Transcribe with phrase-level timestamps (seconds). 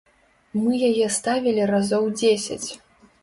[0.61, 2.69] Мы яе ставілі разоў дзесяць.